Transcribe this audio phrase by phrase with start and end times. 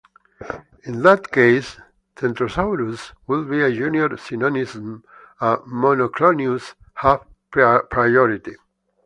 [0.85, 1.79] In that case
[2.15, 5.03] "Centrosaurus" would be a junior synonym
[5.39, 8.55] and "Monoclonius" have priority.